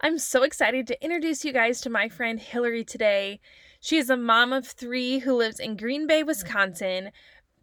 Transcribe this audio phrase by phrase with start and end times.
[0.00, 3.40] I'm so excited to introduce you guys to my friend Hillary today.
[3.80, 7.10] She is a mom of three who lives in Green Bay, Wisconsin.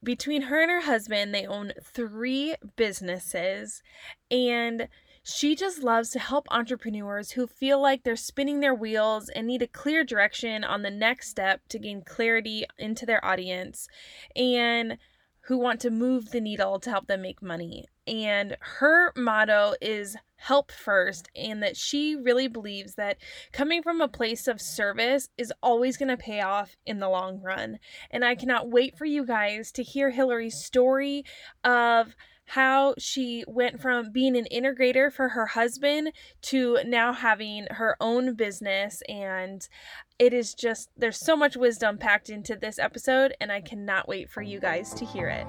[0.03, 3.81] Between her and her husband, they own three businesses,
[4.29, 4.89] and
[5.23, 9.61] she just loves to help entrepreneurs who feel like they're spinning their wheels and need
[9.61, 13.87] a clear direction on the next step to gain clarity into their audience
[14.35, 14.97] and
[15.45, 17.85] who want to move the needle to help them make money.
[18.05, 23.17] And her motto is help first, and that she really believes that
[23.51, 27.41] coming from a place of service is always going to pay off in the long
[27.41, 27.79] run.
[28.11, 31.23] And I cannot wait for you guys to hear Hillary's story
[31.63, 36.11] of how she went from being an integrator for her husband
[36.43, 39.67] to now having her own business and
[40.19, 44.29] it is just there's so much wisdom packed into this episode and I cannot wait
[44.29, 45.47] for you guys to hear it.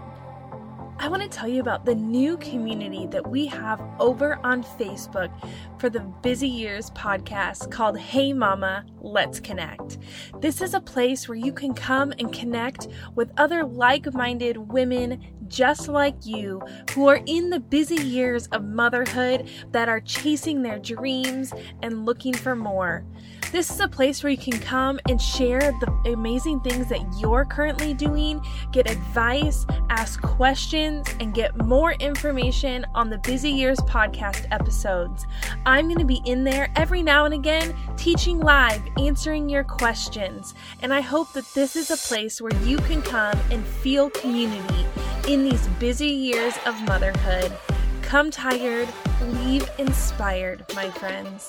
[0.99, 5.31] I want to tell you about the new community that we have over on Facebook
[5.79, 9.99] for the Busy Years podcast called Hey Mama, Let's Connect.
[10.41, 15.23] This is a place where you can come and connect with other like minded women
[15.49, 16.61] just like you
[16.93, 21.53] who are in the busy years of motherhood that are chasing their dreams
[21.83, 23.05] and looking for more.
[23.53, 27.45] This is a place where you can come and share the amazing things that you're
[27.45, 34.47] currently doing, get advice, ask questions, and get more information on the Busy Years podcast
[34.51, 35.27] episodes.
[35.65, 40.55] I'm going to be in there every now and again, teaching live, answering your questions.
[40.83, 44.85] And I hope that this is a place where you can come and feel community
[45.27, 47.57] in these busy years of motherhood.
[48.03, 48.89] Come tired,
[49.23, 51.49] leave inspired, my friends.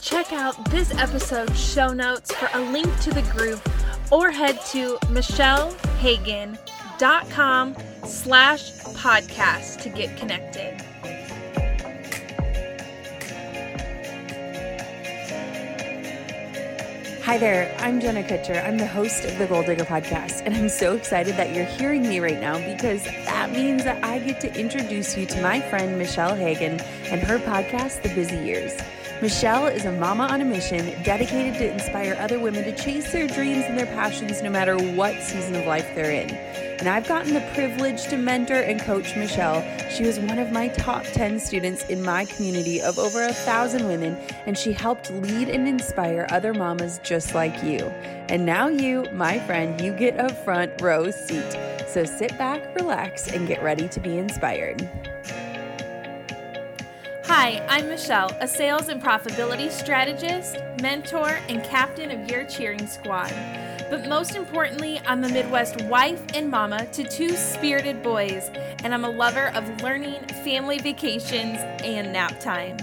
[0.00, 3.60] Check out this episode's show notes for a link to the group
[4.10, 10.80] or head to michellehagan.com slash podcast to get connected.
[17.30, 18.60] Hi there, I'm Jenna Kutcher.
[18.66, 22.02] I'm the host of the Goal Digger podcast, and I'm so excited that you're hearing
[22.02, 25.96] me right now because that means that I get to introduce you to my friend
[25.96, 28.76] Michelle Hagan and her podcast, The Busy Years.
[29.22, 33.28] Michelle is a mama on a mission dedicated to inspire other women to chase their
[33.28, 36.69] dreams and their passions no matter what season of life they're in.
[36.80, 39.62] And I've gotten the privilege to mentor and coach Michelle.
[39.90, 43.86] She was one of my top 10 students in my community of over a thousand
[43.86, 47.80] women, and she helped lead and inspire other mamas just like you.
[48.30, 51.54] And now, you, my friend, you get a front row seat.
[51.86, 54.88] So sit back, relax, and get ready to be inspired.
[57.26, 63.32] Hi, I'm Michelle, a sales and profitability strategist, mentor, and captain of your cheering squad.
[63.90, 68.48] But most importantly, I'm a Midwest wife and mama to two spirited boys,
[68.84, 72.76] and I'm a lover of learning, family vacations, and nap time.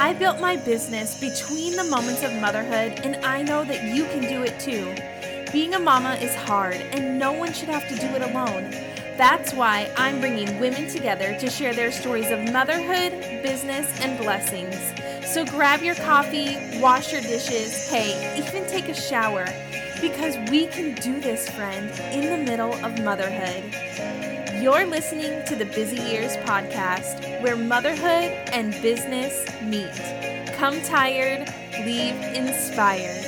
[0.00, 4.22] I built my business between the moments of motherhood, and I know that you can
[4.22, 4.92] do it too.
[5.52, 8.72] Being a mama is hard, and no one should have to do it alone.
[9.16, 13.12] That's why I'm bringing women together to share their stories of motherhood,
[13.44, 14.76] business, and blessings.
[15.24, 19.46] So grab your coffee, wash your dishes, hey, even take a shower,
[20.00, 23.64] because we can do this, friend, in the middle of motherhood.
[24.62, 30.54] You're listening to the Busy Years podcast, where motherhood and business meet.
[30.54, 31.48] Come tired,
[31.84, 33.24] leave inspired.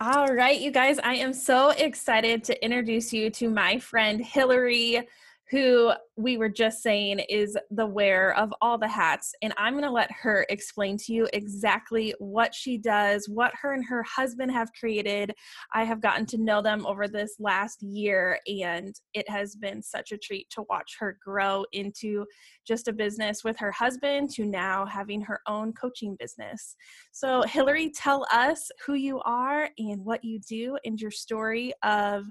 [0.00, 5.06] All right, you guys, I am so excited to introduce you to my friend Hillary,
[5.54, 9.32] who we were just saying is the wearer of all the hats.
[9.40, 13.72] And I'm going to let her explain to you exactly what she does, what her
[13.72, 15.32] and her husband have created.
[15.72, 20.10] I have gotten to know them over this last year, and it has been such
[20.10, 22.26] a treat to watch her grow into
[22.66, 26.74] just a business with her husband to now having her own coaching business.
[27.12, 32.24] So, Hillary, tell us who you are and what you do and your story of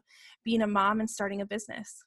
[0.43, 2.03] being a mom and starting a business.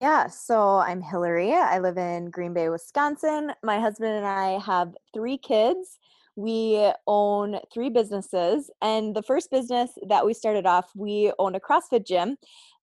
[0.00, 1.54] Yeah, so I'm Hillary.
[1.54, 3.52] I live in Green Bay, Wisconsin.
[3.62, 5.98] My husband and I have three kids.
[6.36, 8.70] We own three businesses.
[8.82, 12.36] And the first business that we started off, we own a CrossFit gym.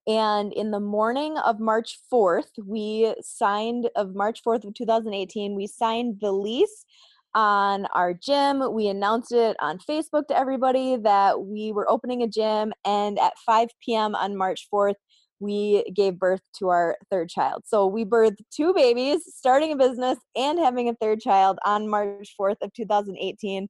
[0.07, 5.67] And in the morning of March 4th, we signed, of March 4th of 2018, we
[5.67, 6.83] signed the lease
[7.35, 8.73] on our gym.
[8.73, 12.73] We announced it on Facebook to everybody that we were opening a gym.
[12.83, 14.15] And at 5 p.m.
[14.15, 14.95] on March 4th,
[15.43, 17.63] we gave birth to our third child.
[17.65, 22.33] So we birthed two babies, starting a business and having a third child on March
[22.39, 23.67] 4th of 2018.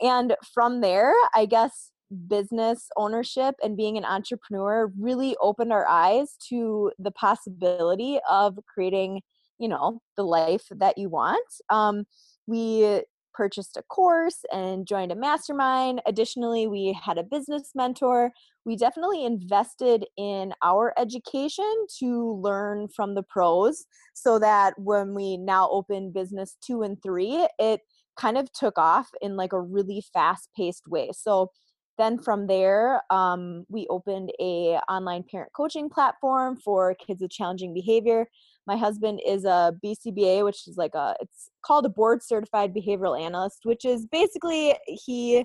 [0.00, 1.90] And from there, I guess
[2.28, 9.20] business ownership and being an entrepreneur really opened our eyes to the possibility of creating,
[9.58, 11.46] you know, the life that you want.
[11.68, 12.04] Um,
[12.46, 13.02] we
[13.34, 16.00] purchased a course and joined a mastermind.
[16.06, 18.32] Additionally, we had a business mentor.
[18.64, 23.84] We definitely invested in our education to learn from the pros
[24.14, 27.80] so that when we now open business two and three, it
[28.16, 31.10] kind of took off in like a really fast paced way.
[31.12, 31.50] So
[31.98, 37.74] then from there, um, we opened a online parent coaching platform for kids with challenging
[37.74, 38.26] behavior.
[38.66, 43.20] My husband is a BCBA, which is like a it's called a board certified behavioral
[43.20, 45.44] analyst, which is basically he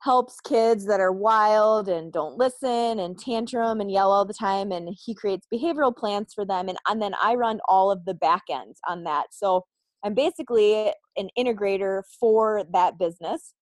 [0.00, 4.70] helps kids that are wild and don't listen and tantrum and yell all the time
[4.70, 8.14] and he creates behavioral plans for them and, and then i run all of the
[8.14, 9.26] back ends on that.
[9.32, 9.64] So
[10.04, 13.54] i'm basically an integrator for that business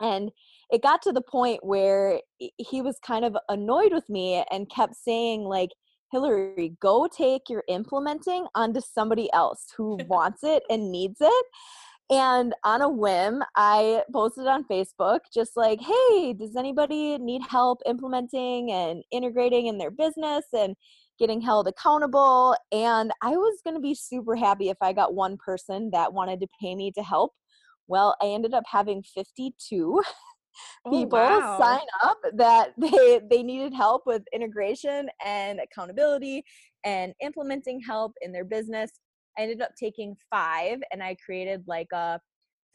[0.00, 0.30] and
[0.70, 4.94] it got to the point where he was kind of annoyed with me and kept
[4.94, 5.70] saying like
[6.12, 11.46] hillary go take your implementing onto somebody else who wants it and needs it
[12.12, 17.80] and on a whim, I posted on Facebook just like, hey, does anybody need help
[17.86, 20.76] implementing and integrating in their business and
[21.18, 22.54] getting held accountable?
[22.70, 26.40] And I was going to be super happy if I got one person that wanted
[26.40, 27.32] to pay me to help.
[27.88, 30.02] Well, I ended up having 52
[30.90, 31.58] people oh, wow.
[31.58, 36.44] sign up that they they needed help with integration and accountability
[36.84, 38.90] and implementing help in their business
[39.38, 42.20] I ended up taking five and I created like a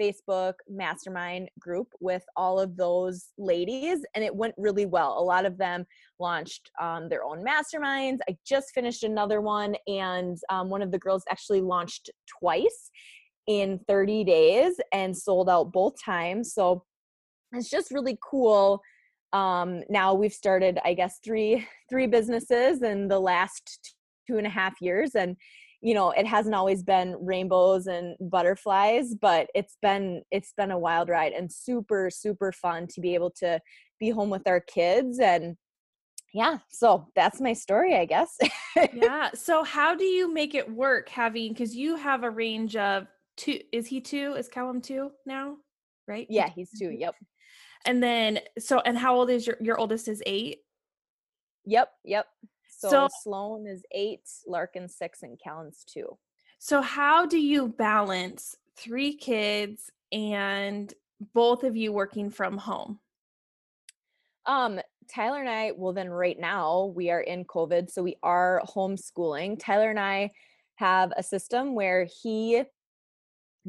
[0.01, 5.17] Facebook mastermind group with all of those ladies, and it went really well.
[5.17, 5.85] A lot of them
[6.19, 8.19] launched um, their own masterminds.
[8.29, 12.91] I just finished another one, and um, one of the girls actually launched twice
[13.47, 16.53] in 30 days and sold out both times.
[16.53, 16.83] So
[17.53, 18.81] it's just really cool.
[19.33, 23.95] Um, now we've started, I guess, three three businesses in the last
[24.27, 25.37] two and a half years, and
[25.81, 30.79] you know it hasn't always been rainbows and butterflies but it's been it's been a
[30.79, 33.59] wild ride and super super fun to be able to
[33.99, 35.55] be home with our kids and
[36.33, 38.37] yeah so that's my story i guess.
[38.93, 43.07] Yeah so how do you make it work having because you have a range of
[43.35, 44.35] two is he two?
[44.37, 45.57] Is callum two now?
[46.07, 46.27] Right?
[46.29, 47.15] Yeah he's two yep
[47.85, 50.59] and then so and how old is your your oldest is eight
[51.65, 52.27] yep yep
[52.77, 56.17] so, so Sloan is eight, Larkin six, and Callan's two.
[56.59, 60.93] So how do you balance three kids and
[61.33, 62.99] both of you working from home?
[64.45, 64.79] Um,
[65.11, 69.59] Tyler and I, well, then right now we are in COVID, so we are homeschooling.
[69.59, 70.31] Tyler and I
[70.75, 72.63] have a system where he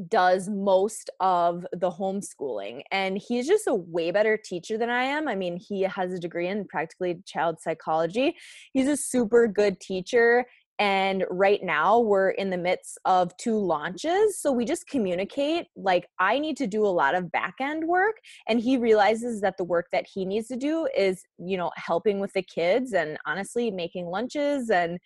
[0.08, 5.28] does most of the homeschooling and he's just a way better teacher than I am.
[5.28, 8.36] I mean, he has a degree in practically child psychology.
[8.72, 10.46] He's a super good teacher
[10.78, 16.08] and right now we're in the midst of two launches so we just communicate like
[16.18, 18.16] i need to do a lot of back end work
[18.48, 22.20] and he realizes that the work that he needs to do is you know helping
[22.20, 24.98] with the kids and honestly making lunches and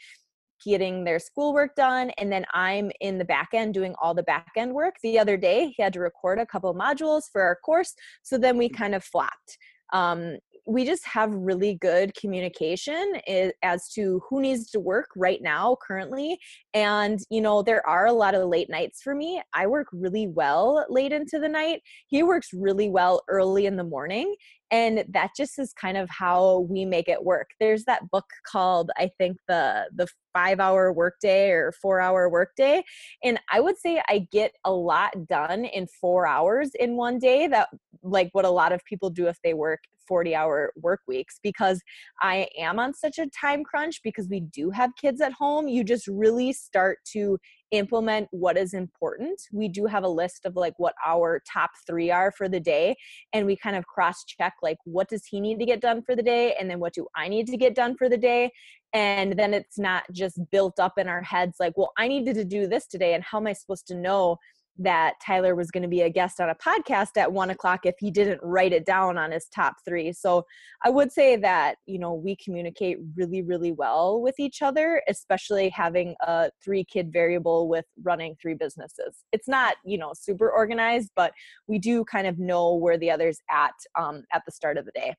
[0.64, 4.53] getting their schoolwork done and then i'm in the back end doing all the back
[4.56, 4.97] end work.
[5.03, 8.56] The other day he had to record a couple modules for our course so then
[8.56, 9.59] we kind of flopped.
[9.93, 13.14] Um, we just have really good communication
[13.62, 16.38] as to who needs to work right now currently
[16.73, 19.43] and you know there are a lot of late nights for me.
[19.55, 21.81] I work really well late into the night.
[22.06, 24.34] He works really well early in the morning
[24.72, 28.91] and that just is kind of how we make it work there's that book called
[28.96, 32.82] i think the the five hour workday or four hour workday
[33.22, 37.46] and i would say i get a lot done in four hours in one day
[37.46, 37.69] that
[38.02, 41.81] like what a lot of people do if they work 40 hour work weeks because
[42.20, 45.69] I am on such a time crunch because we do have kids at home.
[45.69, 47.38] You just really start to
[47.72, 49.41] implement what is important.
[49.52, 52.94] We do have a list of like what our top three are for the day,
[53.32, 56.14] and we kind of cross check like what does he need to get done for
[56.14, 58.50] the day, and then what do I need to get done for the day.
[58.94, 62.44] And then it's not just built up in our heads like, well, I needed to
[62.44, 64.36] do this today, and how am I supposed to know
[64.79, 67.94] that Tyler was going to be a guest on a podcast at one o'clock if
[67.98, 70.12] he didn't write it down on his top three.
[70.12, 70.44] So
[70.84, 75.69] I would say that, you know, we communicate really, really well with each other, especially
[75.69, 79.24] having a three kid variable with running three businesses.
[79.32, 81.32] It's not, you know, super organized, but
[81.67, 84.93] we do kind of know where the other's at um, at the start of the
[84.93, 85.14] day.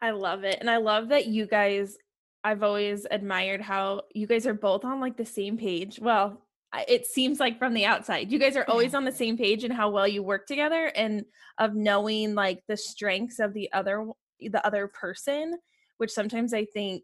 [0.00, 0.58] I love it.
[0.60, 1.96] And I love that you guys
[2.44, 5.98] I've always admired how you guys are both on like the same page.
[6.00, 6.40] Well,
[6.86, 8.30] it seems like from the outside.
[8.30, 11.24] You guys are always on the same page and how well you work together and
[11.58, 14.06] of knowing like the strengths of the other
[14.40, 15.58] the other person,
[15.96, 17.02] which sometimes I think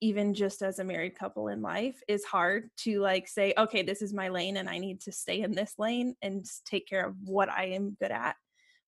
[0.00, 4.02] even just as a married couple in life is hard to like say okay this
[4.02, 7.14] is my lane and i need to stay in this lane and take care of
[7.24, 8.36] what i am good at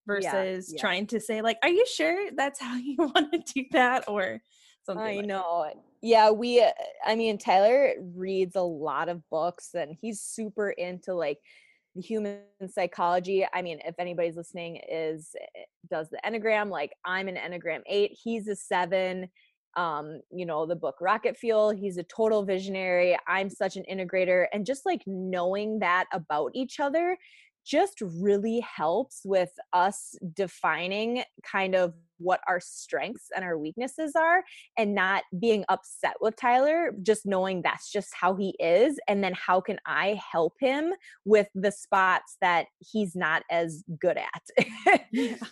[0.07, 0.81] versus yeah, yeah.
[0.81, 4.41] trying to say like are you sure that's how you want to do that or
[4.85, 5.83] something i like know that.
[6.03, 6.71] Yeah we uh,
[7.05, 11.39] i mean tyler reads a lot of books and he's super into like
[11.99, 13.47] the human psychology.
[13.53, 18.17] I mean if anybody's listening is eh, does the enneagram like i'm an enneagram 8
[18.23, 19.29] he's a 7
[19.77, 24.47] um you know the book rocket fuel he's a total visionary i'm such an integrator
[24.53, 27.17] and just like knowing that about each other
[27.67, 34.43] just really helps with us defining kind of what our strengths and our weaknesses are
[34.77, 38.99] and not being upset with Tyler, just knowing that's just how he is.
[39.09, 40.93] And then how can I help him
[41.25, 45.01] with the spots that he's not as good at?
[45.13, 45.37] yeah.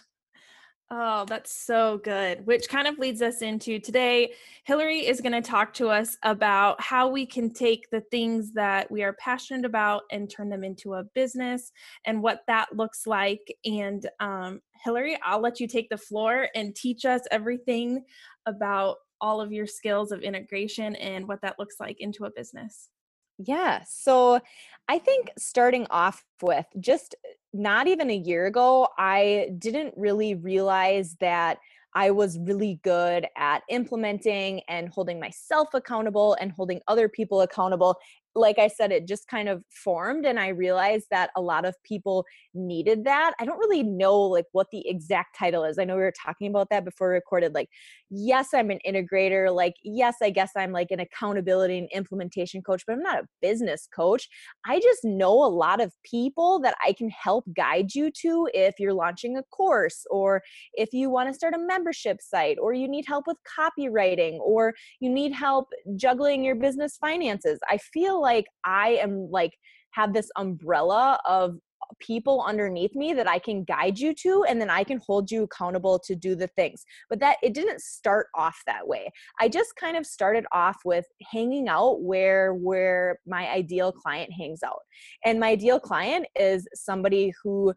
[0.89, 2.47] Oh, that's so good.
[2.47, 4.35] Which kind of leads us into today.
[4.63, 8.89] Hillary is going to talk to us about how we can take the things that
[8.89, 11.73] we are passionate about and turn them into a business
[12.05, 13.53] and what that looks like.
[13.65, 18.05] And um, Hillary, I'll let you take the floor and teach us everything
[18.47, 22.91] about all of your skills of integration and what that looks like into a business.
[23.39, 23.83] Yeah.
[23.87, 24.41] So
[24.89, 30.35] I think starting off with just eh, not even a year ago, I didn't really
[30.35, 31.59] realize that
[31.95, 37.97] I was really good at implementing and holding myself accountable and holding other people accountable
[38.37, 41.75] like I said, it just kind of formed, and I realized that a lot of
[41.85, 42.25] people
[42.55, 43.33] needed that.
[43.41, 45.79] I don't really know like what the exact title is.
[45.79, 47.55] I know we were talking about that before recorded.
[47.55, 47.69] Like,
[48.11, 49.55] yes, I'm an integrator.
[49.55, 53.29] Like, yes, I guess I'm like an accountability and implementation coach, but I'm not a
[53.41, 54.29] business coach.
[54.67, 58.75] I just know a lot of people that I can help guide you to if
[58.79, 60.43] you're launching a course or
[60.75, 64.75] if you want to start a membership site or you need help with copywriting or
[65.01, 67.59] you need help juggling your business finances.
[67.69, 69.53] I feel like I am like
[69.93, 71.57] have this umbrella of
[72.01, 75.45] people underneath me that I can guide you to and then I can hold you
[75.45, 76.85] accountable to do the things.
[77.09, 79.11] But that it didn't start off that way.
[79.41, 84.63] I just kind of started off with hanging out where where my ideal client hangs
[84.65, 84.81] out.
[85.25, 87.73] And my ideal client is somebody who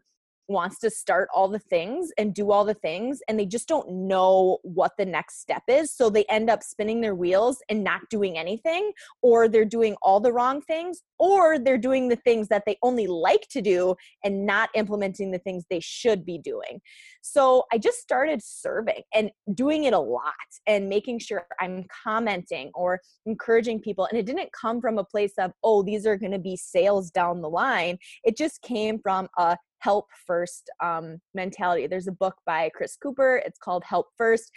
[0.50, 3.88] wants to start all the things and do all the things and they just don't
[3.88, 5.92] know what the next step is.
[5.92, 8.90] So they end up spinning their wheels and not doing anything
[9.22, 13.06] or they're doing all the wrong things or they're doing the things that they only
[13.06, 16.80] like to do and not implementing the things they should be doing.
[17.22, 20.34] So i just started serving and doing it a lot
[20.66, 24.06] and making sure i'm commenting or encouraging people.
[24.06, 27.10] And it didn't come from a place of oh these are going to be sales
[27.10, 27.98] down the line.
[28.24, 31.86] It just came from a help first um, mentality.
[31.86, 34.50] There's a book by Chris Cooper, it's called Help First.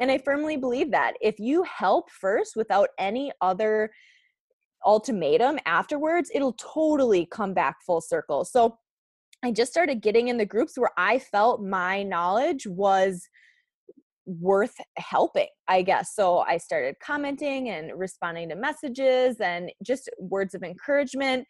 [0.00, 3.90] And I firmly believe that if you help first without any other
[4.84, 8.44] ultimatum afterwards, it'll totally come back full circle.
[8.44, 8.76] So
[9.44, 13.28] I just started getting in the groups where I felt my knowledge was
[14.26, 16.14] worth helping, I guess.
[16.14, 21.46] So I started commenting and responding to messages and just words of encouragement.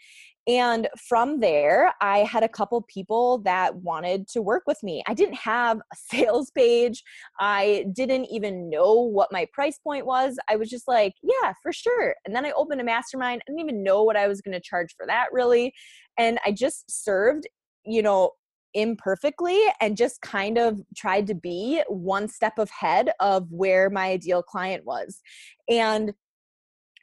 [0.48, 5.02] And from there, I had a couple people that wanted to work with me.
[5.06, 7.02] I didn't have a sales page.
[7.38, 10.36] I didn't even know what my price point was.
[10.48, 12.14] I was just like, yeah, for sure.
[12.24, 13.42] And then I opened a mastermind.
[13.42, 15.72] I didn't even know what I was going to charge for that really.
[16.18, 17.44] And I just served,
[17.84, 18.32] you know,
[18.74, 24.42] imperfectly and just kind of tried to be one step ahead of where my ideal
[24.42, 25.20] client was.
[25.68, 26.12] And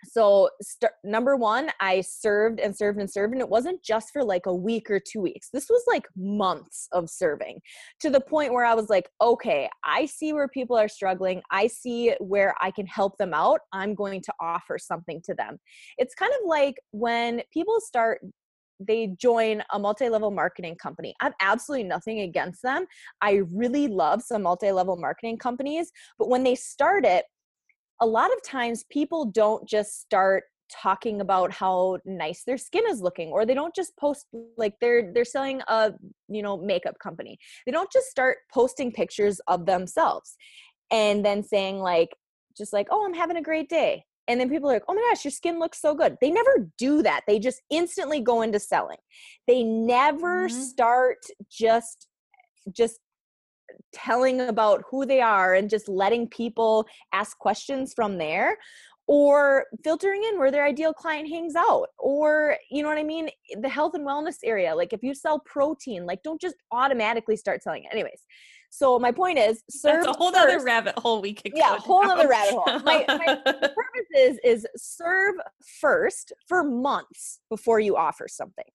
[0.05, 4.23] so st- number one i served and served and served and it wasn't just for
[4.23, 5.49] like a week or two weeks.
[5.51, 7.59] This was like months of serving
[8.01, 11.41] to the point where i was like okay i see where people are struggling.
[11.51, 13.61] I see where i can help them out.
[13.73, 15.59] I'm going to offer something to them.
[15.97, 18.21] It's kind of like when people start
[18.79, 21.15] they join a multi-level marketing company.
[21.21, 22.85] I have absolutely nothing against them.
[23.21, 27.25] I really love some multi-level marketing companies, but when they start it,
[28.01, 33.01] a lot of times people don't just start talking about how nice their skin is
[33.01, 35.91] looking or they don't just post like they're they're selling a
[36.27, 40.35] you know makeup company they don't just start posting pictures of themselves
[40.91, 42.15] and then saying like
[42.55, 45.01] just like oh i'm having a great day and then people are like, oh my
[45.09, 46.15] gosh, your skin looks so good.
[46.21, 47.21] They never do that.
[47.27, 48.99] They just instantly go into selling.
[49.47, 50.61] They never mm-hmm.
[50.61, 51.17] start
[51.51, 52.07] just
[52.71, 52.99] just
[53.93, 58.57] telling about who they are and just letting people ask questions from there
[59.07, 63.29] or filtering in where their ideal client hangs out or you know what i mean
[63.61, 67.61] the health and wellness area like if you sell protein like don't just automatically start
[67.61, 68.25] selling it anyways
[68.69, 72.05] so my point is serve That's a whole other rabbit hole we could yeah whole
[72.05, 75.35] other rabbit hole my, my purpose is is serve
[75.79, 78.65] first for months before you offer something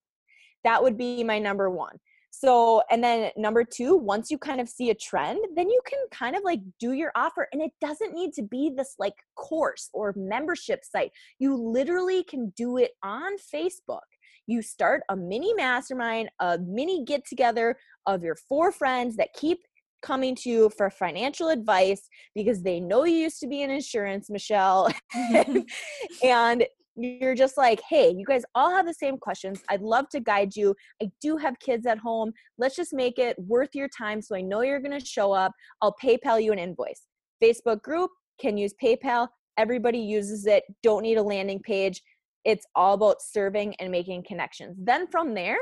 [0.64, 1.96] that would be my number one
[2.36, 6.00] so, and then number two, once you kind of see a trend, then you can
[6.10, 7.46] kind of like do your offer.
[7.52, 11.12] And it doesn't need to be this like course or membership site.
[11.38, 14.00] You literally can do it on Facebook.
[14.48, 19.60] You start a mini mastermind, a mini get together of your four friends that keep
[20.04, 24.28] coming to you for financial advice because they know you used to be in insurance,
[24.28, 24.88] Michelle.
[25.16, 25.61] Mm-hmm.
[26.23, 29.62] and you're just like, hey, you guys all have the same questions.
[29.68, 30.76] I'd love to guide you.
[31.02, 32.32] I do have kids at home.
[32.58, 35.52] Let's just make it worth your time so I know you're going to show up.
[35.82, 37.06] I'll PayPal you an invoice.
[37.42, 39.28] Facebook group can use PayPal.
[39.56, 40.64] Everybody uses it.
[40.82, 42.02] Don't need a landing page.
[42.44, 44.76] It's all about serving and making connections.
[44.78, 45.58] Then from there,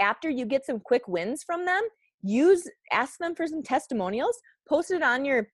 [0.00, 1.82] after you get some quick wins from them,
[2.22, 5.48] use ask them for some testimonials, post it on your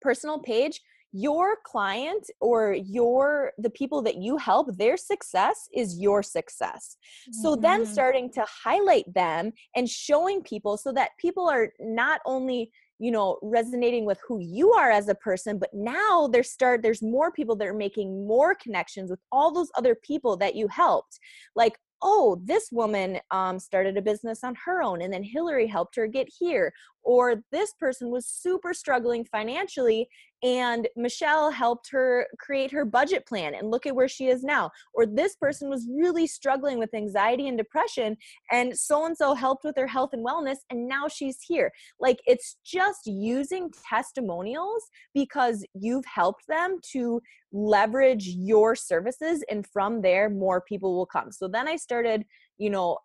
[0.00, 0.80] personal page
[1.12, 7.42] your client or your the people that you help their success is your success mm-hmm.
[7.42, 7.92] so then mm-hmm.
[7.92, 13.38] starting to highlight them and showing people so that people are not only you know
[13.42, 17.56] resonating with who you are as a person but now there's start there's more people
[17.56, 21.18] that are making more connections with all those other people that you helped
[21.56, 25.96] like oh, this woman um, started a business on her own and then Hillary helped
[25.96, 26.72] her get here.
[27.08, 30.10] Or this person was super struggling financially
[30.42, 34.70] and Michelle helped her create her budget plan and look at where she is now.
[34.92, 38.14] Or this person was really struggling with anxiety and depression
[38.52, 41.72] and so and so helped with her health and wellness and now she's here.
[41.98, 44.82] Like it's just using testimonials
[45.14, 47.22] because you've helped them to
[47.52, 51.32] leverage your services and from there more people will come.
[51.32, 52.26] So then I started,
[52.58, 52.98] you know,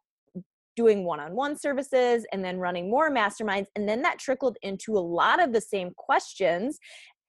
[0.75, 5.41] doing one-on-one services and then running more masterminds and then that trickled into a lot
[5.41, 6.79] of the same questions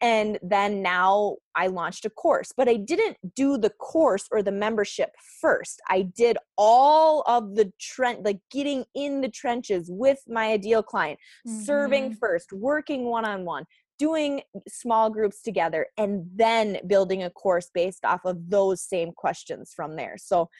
[0.04, 4.52] and then now I launched a course, but I didn't do the course or the
[4.52, 5.10] membership
[5.40, 5.80] first.
[5.88, 11.18] I did all of the trend, like getting in the trenches with my ideal client,
[11.48, 11.62] mm-hmm.
[11.62, 13.64] serving first, working one on one,
[13.98, 19.72] doing small groups together, and then building a course based off of those same questions
[19.74, 20.16] from there.
[20.18, 20.50] So,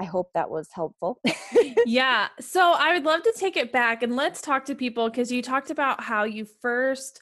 [0.00, 1.20] I hope that was helpful.
[1.86, 2.28] yeah.
[2.40, 5.42] So I would love to take it back and let's talk to people because you
[5.42, 7.20] talked about how you first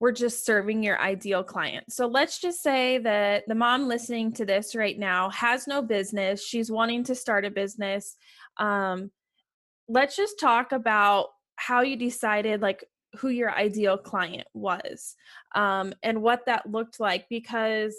[0.00, 1.90] were just serving your ideal client.
[1.90, 6.44] So let's just say that the mom listening to this right now has no business,
[6.44, 8.16] she's wanting to start a business.
[8.58, 9.10] Um,
[9.88, 12.84] let's just talk about how you decided like
[13.18, 15.14] who your ideal client was
[15.54, 17.94] um, and what that looked like because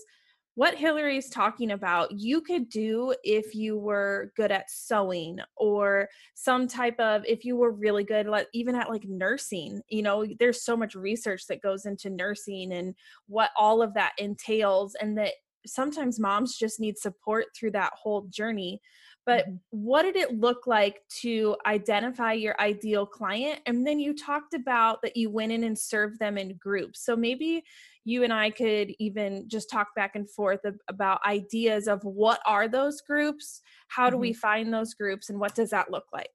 [0.58, 6.68] what Hillary's talking about, you could do if you were good at sewing or some
[6.68, 9.84] type of, if you were really good, like even at like nursing.
[9.88, 12.96] You know, there's so much research that goes into nursing and
[13.28, 15.34] what all of that entails, and that
[15.68, 18.82] sometimes moms just need support through that whole journey.
[19.28, 19.58] But mm-hmm.
[19.70, 23.60] what did it look like to identify your ideal client?
[23.68, 27.06] And then you talked about that you went in and served them in groups.
[27.06, 27.64] So maybe
[28.08, 32.70] you and I could even just talk back and forth about ideas of what are
[32.70, 33.62] those groups?
[33.90, 34.22] How do mm-hmm.
[34.22, 35.30] we find those groups?
[35.30, 36.30] And what does that look like?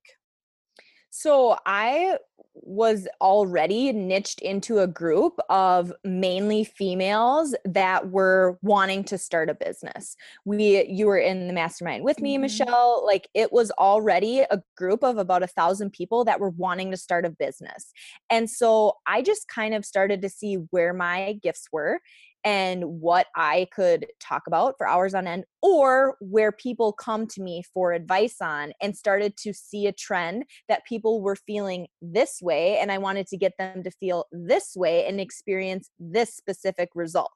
[1.14, 2.16] So I
[2.54, 9.54] was already niched into a group of mainly females that were wanting to start a
[9.54, 10.16] business.
[10.46, 12.42] We you were in the mastermind with me, mm-hmm.
[12.42, 13.04] Michelle.
[13.04, 16.96] Like it was already a group of about a thousand people that were wanting to
[16.96, 17.92] start a business.
[18.30, 22.00] And so I just kind of started to see where my gifts were
[22.44, 27.42] and what I could talk about for hours on end, or where people come to
[27.42, 32.38] me for advice on, and started to see a trend that people were feeling this
[32.42, 32.78] way.
[32.78, 37.30] And I wanted to get them to feel this way and experience this specific result.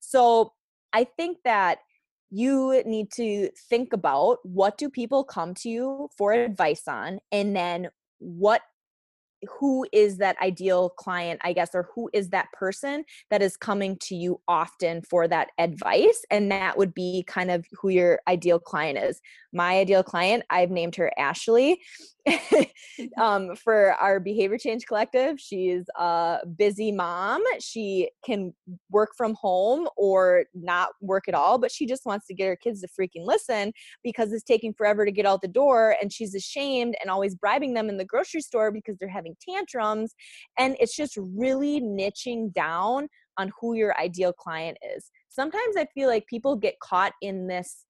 [0.00, 0.52] So
[0.92, 1.78] I think that
[2.30, 7.54] you need to think about what do people come to you for advice on and
[7.54, 7.88] then
[8.18, 8.62] what
[9.48, 13.96] who is that ideal client i guess or who is that person that is coming
[13.98, 18.58] to you often for that advice and that would be kind of who your ideal
[18.58, 19.20] client is.
[19.52, 21.80] My ideal client i've named her ashley
[23.18, 28.54] um, for our behavior change collective she's a busy mom she can
[28.90, 32.56] work from home or not work at all but she just wants to get her
[32.56, 33.72] kids to freaking listen
[34.04, 37.74] because it's taking forever to get out the door and she's ashamed and always bribing
[37.74, 40.14] them in the grocery store because they're having tantrums
[40.58, 43.08] and it's just really niching down
[43.38, 45.10] on who your ideal client is.
[45.28, 47.86] Sometimes I feel like people get caught in this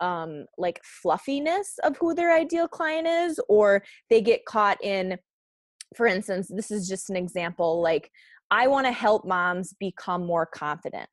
[0.00, 5.18] um like fluffiness of who their ideal client is or they get caught in
[5.94, 8.10] for instance this is just an example like
[8.50, 11.08] i want to help moms become more confident.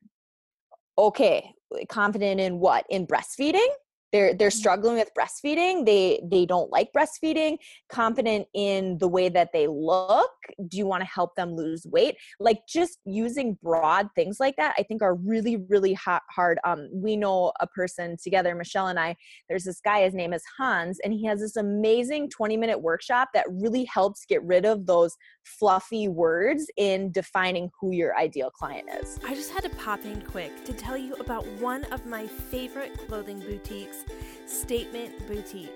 [0.98, 1.52] Okay
[1.88, 2.86] confident in what?
[2.90, 3.66] In breastfeeding
[4.14, 4.58] they're they're mm-hmm.
[4.58, 10.30] struggling with breastfeeding they they don't like breastfeeding confident in the way that they look
[10.68, 14.74] do you want to help them lose weight like just using broad things like that
[14.78, 19.00] i think are really really hot, hard um we know a person together michelle and
[19.00, 19.14] i
[19.48, 23.30] there's this guy his name is hans and he has this amazing 20 minute workshop
[23.34, 28.88] that really helps get rid of those fluffy words in defining who your ideal client
[29.02, 32.26] is i just had to pop in quick to tell you about one of my
[32.26, 34.03] favorite clothing boutiques
[34.46, 35.74] Statement Boutique.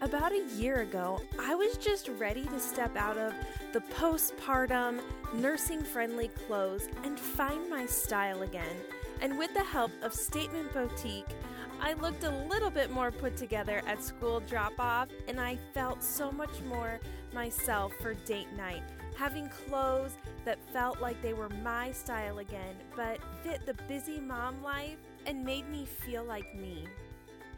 [0.00, 3.34] About a year ago, I was just ready to step out of
[3.72, 5.00] the postpartum,
[5.34, 8.76] nursing friendly clothes and find my style again.
[9.20, 11.34] And with the help of Statement Boutique,
[11.80, 16.02] I looked a little bit more put together at school drop off, and I felt
[16.02, 17.00] so much more
[17.32, 18.82] myself for date night.
[19.16, 24.62] Having clothes that felt like they were my style again, but fit the busy mom
[24.62, 26.86] life and made me feel like me.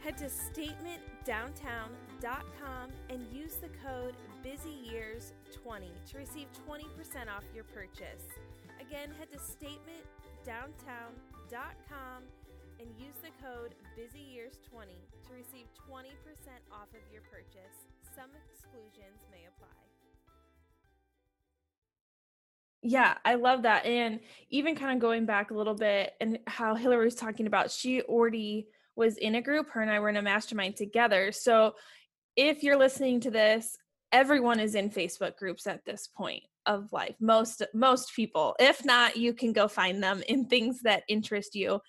[0.03, 8.25] Head to statementdowntown.com and use the code BusyYears20 to receive 20% off your purchase.
[8.81, 12.23] Again, head to statementdowntown.com
[12.81, 14.97] and use the code BusyYears20
[15.29, 16.07] to receive 20%
[16.73, 17.77] off of your purchase.
[18.17, 19.69] Some exclusions may apply.
[22.83, 23.85] Yeah, I love that.
[23.85, 27.71] And even kind of going back a little bit and how Hillary was talking about,
[27.71, 28.69] she already
[29.01, 29.71] was in a group.
[29.71, 31.33] Her and I were in a mastermind together.
[31.33, 31.75] So
[32.37, 33.77] if you're listening to this,
[34.13, 37.17] everyone is in Facebook groups at this point of life.
[37.19, 38.55] Most most people.
[38.61, 41.81] If not, you can go find them in things that interest you.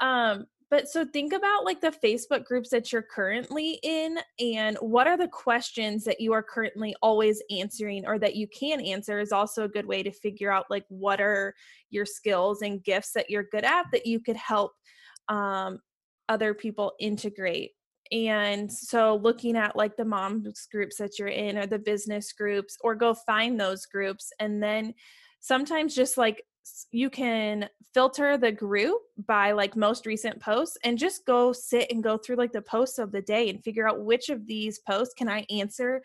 [0.00, 5.06] Um, but so think about like the Facebook groups that you're currently in and what
[5.06, 9.30] are the questions that you are currently always answering or that you can answer is
[9.30, 11.54] also a good way to figure out like what are
[11.90, 14.72] your skills and gifts that you're good at that you could help
[15.28, 15.78] um,
[16.28, 17.72] other people integrate.
[18.12, 22.76] And so looking at like the moms groups that you're in or the business groups
[22.82, 24.94] or go find those groups and then
[25.40, 26.44] sometimes just like
[26.90, 32.02] you can filter the group by like most recent posts and just go sit and
[32.02, 35.14] go through like the posts of the day and figure out which of these posts
[35.14, 36.02] can I answer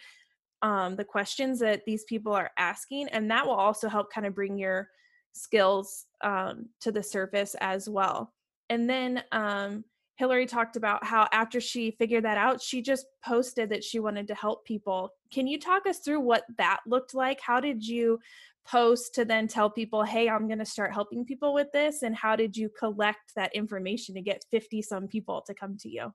[0.62, 3.08] um, the questions that these people are asking.
[3.10, 4.90] And that will also help kind of bring your
[5.34, 8.34] skills um, to the surface as well.
[8.70, 9.86] And then um,
[10.20, 14.28] Hillary talked about how after she figured that out, she just posted that she wanted
[14.28, 15.12] to help people.
[15.32, 17.40] Can you talk us through what that looked like?
[17.40, 18.20] How did you
[18.68, 22.02] post to then tell people, hey, I'm going to start helping people with this?
[22.02, 25.90] And how did you collect that information to get 50 some people to come to
[25.90, 26.14] you?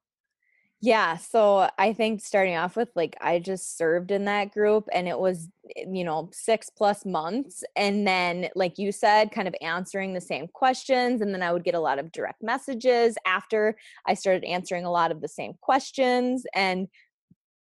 [0.80, 5.08] Yeah, so I think starting off with like I just served in that group and
[5.08, 9.54] it was eh, you know 6 plus months and then like you said kind of
[9.62, 13.76] answering the same questions and then I would get a lot of direct messages after
[14.06, 16.88] I started answering a lot of the same questions and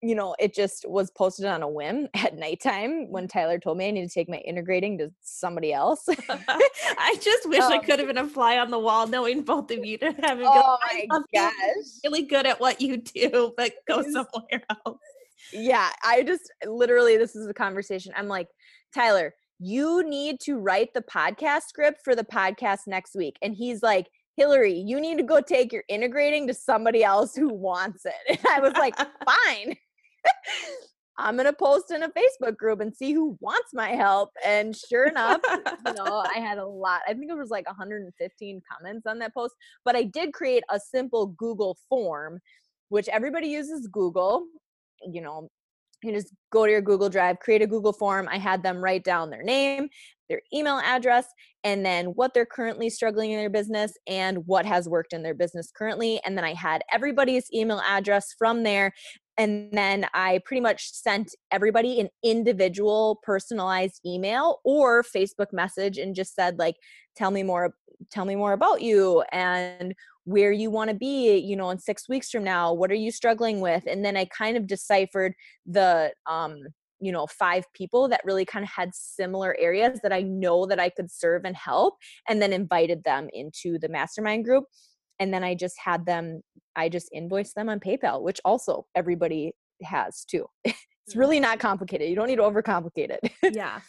[0.02, 3.88] you know, it just was posted on a whim at nighttime when Tyler told me
[3.88, 6.08] I need to take my integrating to somebody else.
[6.28, 9.70] I just wish um, I could have been a fly on the wall knowing both
[9.70, 11.52] of you to have it oh my gosh.
[12.04, 14.98] really good at what you do, but go somewhere else.
[15.52, 18.12] Yeah, I just literally this is a conversation.
[18.16, 18.48] I'm like,
[18.94, 23.36] Tyler, you need to write the podcast script for the podcast next week.
[23.42, 27.48] And he's like, Hillary, you need to go take your integrating to somebody else who
[27.48, 28.14] wants it.
[28.28, 29.76] And I was like, fine.
[31.18, 34.30] I'm gonna post in a Facebook group and see who wants my help.
[34.44, 35.40] And sure enough,
[35.86, 37.02] you know, I had a lot.
[37.06, 39.54] I think it was like 115 comments on that post.
[39.84, 42.40] But I did create a simple Google form,
[42.88, 44.46] which everybody uses Google.
[45.02, 45.48] You know,
[46.02, 48.28] you just go to your Google Drive, create a Google form.
[48.30, 49.88] I had them write down their name,
[50.28, 51.26] their email address,
[51.64, 55.34] and then what they're currently struggling in their business and what has worked in their
[55.34, 56.20] business currently.
[56.24, 58.92] And then I had everybody's email address from there
[59.38, 66.14] and then I pretty much sent everybody an individual personalized email or Facebook message and
[66.14, 66.76] just said like
[67.16, 67.74] tell me more
[68.10, 72.08] tell me more about you and where you want to be you know in 6
[72.08, 73.84] weeks from now what are you struggling with?
[73.86, 75.34] And then I kind of deciphered
[75.66, 76.58] the um
[77.00, 80.78] you know five people that really kind of had similar areas that I know that
[80.78, 81.96] I could serve and help
[82.28, 84.64] and then invited them into the mastermind group
[85.22, 86.42] and then I just had them
[86.74, 90.46] I just invoiced them on PayPal, which also everybody has too.
[90.64, 92.08] it's really not complicated.
[92.08, 93.54] You don't need to overcomplicate it.
[93.54, 93.80] yeah.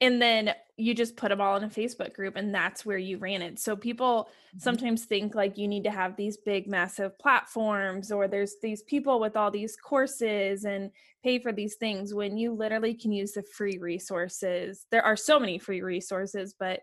[0.00, 3.16] and then you just put them all in a Facebook group and that's where you
[3.18, 3.58] ran it.
[3.60, 4.58] So people mm-hmm.
[4.58, 9.20] sometimes think like you need to have these big massive platforms or there's these people
[9.20, 10.90] with all these courses and
[11.22, 14.86] pay for these things when you literally can use the free resources.
[14.90, 16.80] There are so many free resources, but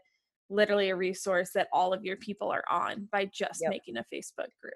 [0.50, 3.72] literally a resource that all of your people are on by just yep.
[3.72, 4.74] making a Facebook group.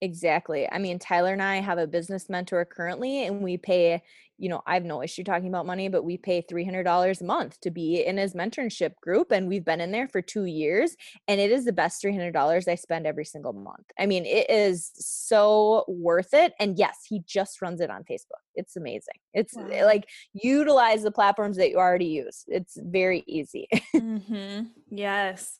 [0.00, 0.68] Exactly.
[0.70, 4.02] I mean, Tyler and I have a business mentor currently, and we pay,
[4.42, 7.60] you know, I have no issue talking about money, but we pay $300 a month
[7.60, 9.30] to be in his mentorship group.
[9.30, 10.96] And we've been in there for two years,
[11.28, 13.86] and it is the best $300 I spend every single month.
[13.96, 16.54] I mean, it is so worth it.
[16.58, 18.42] And yes, he just runs it on Facebook.
[18.56, 19.14] It's amazing.
[19.32, 19.86] It's eh, wow.
[19.86, 23.68] like utilize the platforms that you already use, it's very easy.
[23.94, 24.64] mm-hmm.
[24.90, 25.56] Yes.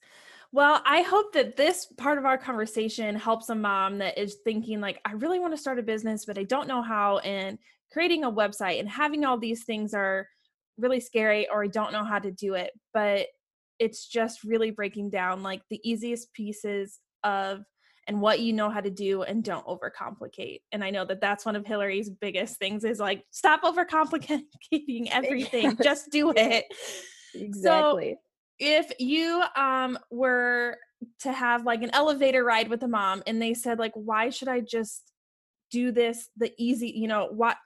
[0.51, 4.81] Well, I hope that this part of our conversation helps a mom that is thinking,
[4.81, 7.19] like, I really want to start a business, but I don't know how.
[7.19, 7.59] And
[7.93, 10.27] creating a website and having all these things are
[10.79, 12.73] really scary, or I don't know how to do it.
[12.95, 13.27] But
[13.79, 17.63] it's just really breaking down like the easiest pieces of
[18.09, 20.61] and what you know how to do and don't overcomplicate.
[20.73, 24.43] And I know that that's one of Hillary's biggest things is like stop overcomplicating
[25.11, 26.65] everything, just do it.
[27.35, 28.13] Exactly.
[28.13, 28.19] So,
[28.59, 30.77] if you um were
[31.21, 34.47] to have like an elevator ride with a mom and they said like why should
[34.47, 35.12] i just
[35.73, 37.57] do this the easy you know what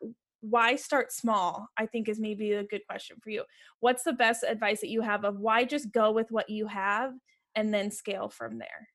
[0.41, 3.43] why start small i think is maybe a good question for you.
[3.81, 7.13] What's the best advice that you have of why just go with what you have
[7.55, 8.89] and then scale from there?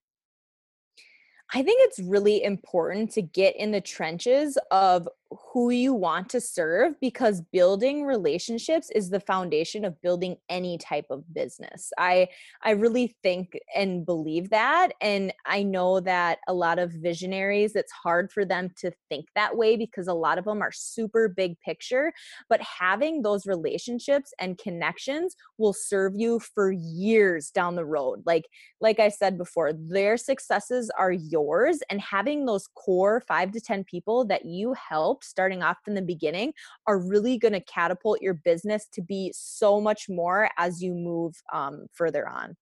[1.54, 6.41] I think it's really important to get in the trenches of who you want to
[6.41, 11.91] serve because building relationships is the foundation of building any type of business.
[11.98, 12.28] I
[12.63, 17.91] I really think and believe that and I know that a lot of visionaries it's
[17.91, 21.60] hard for them to think that way because a lot of them are super big
[21.62, 22.12] picture,
[22.50, 28.24] but having those relationships and connections will serve you for years down the road.
[28.26, 28.48] Like
[28.82, 33.84] like I said before, their successes are yours and having those core 5 to 10
[33.86, 36.54] people that you help starting off in the beginning
[36.88, 41.36] are really going to catapult your business to be so much more as you move
[41.54, 42.56] um, further on.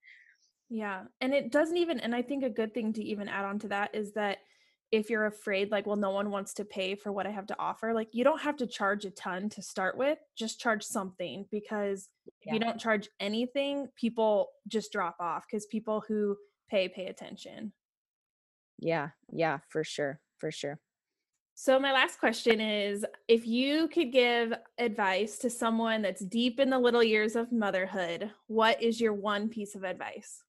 [0.70, 1.04] Yeah.
[1.20, 3.68] And it doesn't even, and I think a good thing to even add on to
[3.70, 4.38] that is that
[4.92, 7.56] if you're afraid, like, well, no one wants to pay for what I have to
[7.60, 11.46] offer, like, you don't have to charge a ton to start with, just charge something
[11.52, 12.32] because yeah.
[12.50, 16.36] if you don't charge anything, people just drop off because people who
[16.70, 17.72] pay pay attention.
[18.80, 19.10] Yeah.
[19.32, 19.60] Yeah.
[19.70, 20.20] For sure.
[20.38, 20.80] For sure.
[21.62, 26.70] So, my last question is if you could give advice to someone that's deep in
[26.70, 30.42] the little years of motherhood, what is your one piece of advice?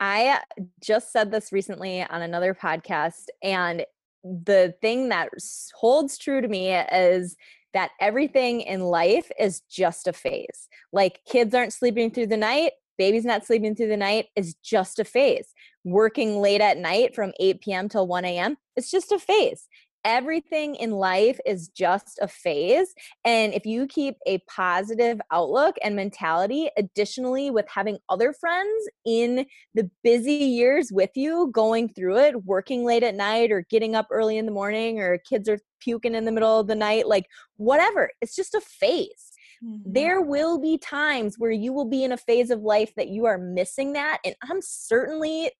[0.00, 0.40] I
[0.82, 3.84] just said this recently on another podcast, and
[4.22, 5.28] the thing that
[5.74, 7.36] holds true to me is
[7.74, 10.66] that everything in life is just a phase.
[10.94, 14.98] Like kids aren't sleeping through the night, baby's not sleeping through the night is just
[14.98, 15.54] a phase.
[15.84, 17.88] Working late at night from 8 p.m.
[17.88, 19.68] till 1 a.m., it's just a phase.
[20.04, 22.94] Everything in life is just a phase.
[23.24, 29.46] And if you keep a positive outlook and mentality, additionally, with having other friends in
[29.74, 34.08] the busy years with you going through it, working late at night or getting up
[34.10, 37.24] early in the morning, or kids are puking in the middle of the night, like
[37.56, 39.33] whatever, it's just a phase
[39.64, 39.92] Mm-hmm.
[39.92, 43.24] There will be times where you will be in a phase of life that you
[43.26, 44.18] are missing that.
[44.24, 45.50] And I'm certainly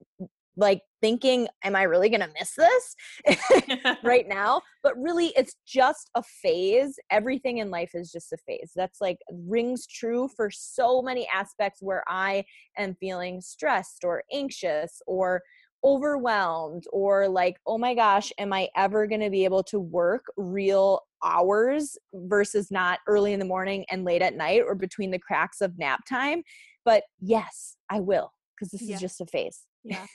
[0.57, 2.97] like thinking, am I really going to miss this
[4.05, 4.63] right now?
[4.83, 6.99] But really, it's just a phase.
[7.11, 8.73] Everything in life is just a phase.
[8.77, 12.45] That's like rings true for so many aspects where I
[12.79, 15.43] am feeling stressed or anxious or
[15.83, 20.25] overwhelmed or like, oh my gosh, am I ever going to be able to work
[20.37, 25.19] real hours versus not early in the morning and late at night or between the
[25.19, 26.43] cracks of nap time?
[26.85, 28.95] But yes, I will because this yeah.
[28.95, 29.63] is just a phase.
[29.83, 30.07] Yeah.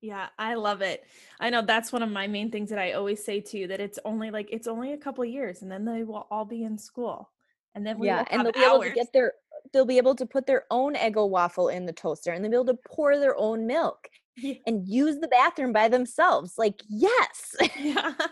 [0.00, 1.04] Yeah, I love it.
[1.40, 3.98] I know that's one of my main things that I always say too that it's
[4.04, 7.30] only like it's only a couple years and then they will all be in school.
[7.74, 8.74] And then yeah, and they'll be hours.
[8.74, 9.32] able to get their
[9.72, 12.56] they'll be able to put their own Eggo waffle in the toaster and they'll be
[12.70, 14.54] able to pour their own milk yeah.
[14.66, 16.54] and use the bathroom by themselves.
[16.56, 17.56] Like, yes.
[17.78, 18.12] Yeah.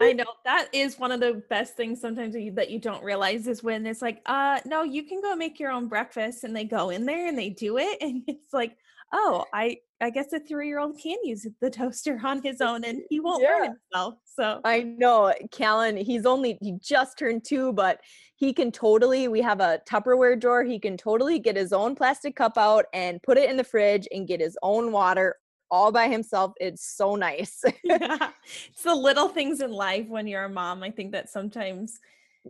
[0.00, 3.04] I know that is one of the best things sometimes that you, that you don't
[3.04, 6.54] realize is when it's like, uh, no, you can go make your own breakfast, and
[6.54, 8.76] they go in there and they do it, and it's like,
[9.12, 12.84] oh, I I guess a three year old can use the toaster on his own,
[12.84, 13.48] and he won't yeah.
[13.48, 14.14] hurt himself.
[14.24, 18.00] So I know, Callan, he's only he just turned two, but
[18.36, 19.28] he can totally.
[19.28, 20.64] We have a Tupperware drawer.
[20.64, 24.08] He can totally get his own plastic cup out and put it in the fridge
[24.10, 25.36] and get his own water
[25.70, 26.52] all by himself.
[26.60, 27.62] It's so nice.
[27.84, 28.30] yeah.
[28.70, 30.82] It's the little things in life when you're a mom.
[30.82, 31.98] I think that sometimes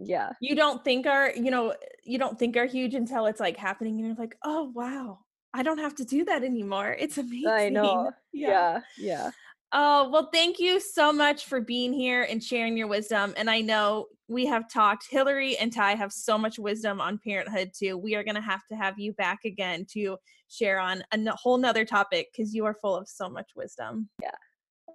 [0.01, 3.57] yeah you don't think are you know you don't think are huge until it's like
[3.57, 5.19] happening and you're like oh wow
[5.53, 9.31] i don't have to do that anymore it's amazing i know yeah yeah,
[9.73, 13.35] Oh, well, thank you so much for being here and sharing your wisdom.
[13.37, 17.73] And I know we have talked, Hillary and Ty have so much wisdom on parenthood
[17.77, 17.97] too.
[17.97, 20.17] We are going to have to have you back again to
[20.49, 24.09] share on a whole nother topic because you are full of so much wisdom.
[24.21, 24.31] Yeah.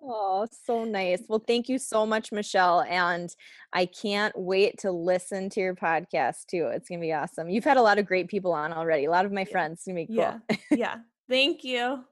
[0.04, 1.24] Oh, so nice.
[1.28, 2.82] Well, thank you so much, Michelle.
[2.82, 3.34] And
[3.74, 6.70] I can't wait to listen to your podcast too.
[6.74, 7.50] It's going to be awesome.
[7.50, 9.06] You've had a lot of great people on already.
[9.06, 9.80] A lot of my friends.
[9.80, 10.42] It's going to be cool.
[10.50, 10.58] Yeah.
[10.72, 10.96] yeah.
[11.30, 12.04] Thank you.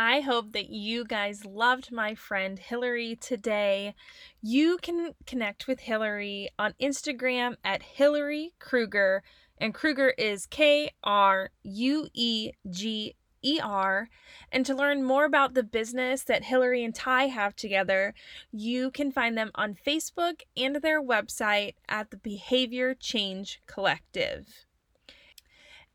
[0.00, 3.96] I hope that you guys loved my friend Hillary today.
[4.40, 9.24] You can connect with Hillary on Instagram at Hillary Krueger,
[9.60, 14.08] and Krueger is K R U E G E R.
[14.52, 18.14] And to learn more about the business that Hillary and Ty have together,
[18.52, 24.67] you can find them on Facebook and their website at the Behavior Change Collective.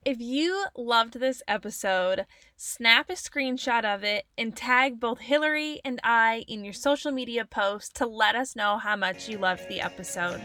[0.06, 2.26] If you loved this episode,
[2.58, 7.46] snap a screenshot of it and tag both Hillary and I in your social media
[7.46, 10.42] posts to let us know how much you loved the episode.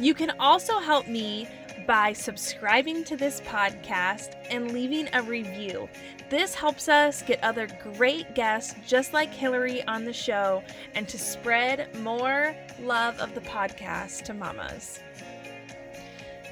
[0.00, 1.46] You can also help me
[1.86, 5.88] by subscribing to this podcast and leaving a review.
[6.28, 10.64] This helps us get other great guests just like Hillary on the show
[10.96, 14.98] and to spread more love of the podcast to mamas.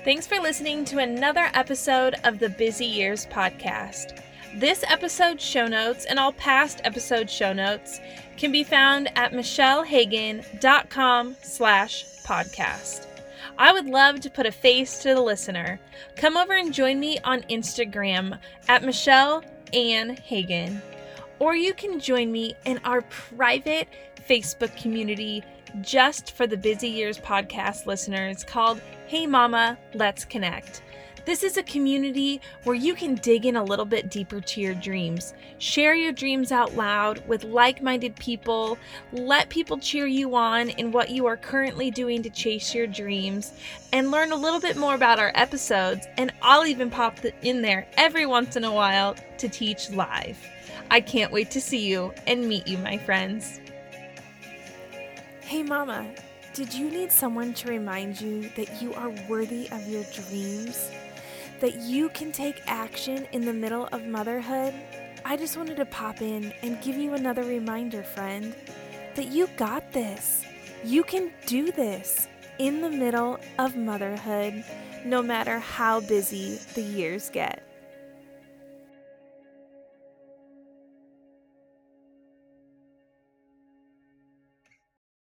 [0.05, 4.21] Thanks for listening to another episode of the Busy Years podcast.
[4.55, 8.01] This episode's show notes and all past episode show notes
[8.37, 13.07] can be found at michellehagan.com slash podcast.
[13.59, 15.81] I would love to put a face to the listener.
[16.17, 20.81] Come over and join me on Instagram at Michelle Ann Hagan.
[21.41, 23.89] Or you can join me in our private
[24.29, 25.43] Facebook community
[25.81, 30.83] just for the Busy Years podcast listeners called Hey Mama, Let's Connect.
[31.29, 34.73] This is a community where you can dig in a little bit deeper to your
[34.73, 35.35] dreams.
[35.59, 38.79] Share your dreams out loud with like minded people.
[39.13, 43.53] Let people cheer you on in what you are currently doing to chase your dreams.
[43.93, 46.07] And learn a little bit more about our episodes.
[46.17, 50.39] And I'll even pop in there every once in a while to teach live.
[50.91, 53.61] I can't wait to see you and meet you, my friends.
[55.49, 56.07] Hey, Mama.
[56.53, 60.91] Did you need someone to remind you that you are worthy of your dreams?
[61.61, 64.75] That you can take action in the middle of motherhood?
[65.25, 68.55] I just wanted to pop in and give you another reminder, friend,
[69.15, 70.45] that you got this.
[70.85, 74.63] You can do this in the middle of motherhood,
[75.07, 77.63] no matter how busy the years get.